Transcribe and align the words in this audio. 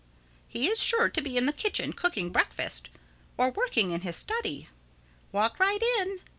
He 0.47 0.67
is 0.67 0.81
sure 0.81 1.09
to 1.11 1.21
be 1.21 1.37
in 1.37 1.45
the 1.45 1.53
kitchen 1.53 1.93
cooking 1.93 2.31
breakfast—or 2.31 3.51
working 3.51 3.91
in 3.91 4.01
his 4.01 4.15
study. 4.15 4.67
Walk 5.31 5.59
right 5.59 5.83
in. 5.99 6.21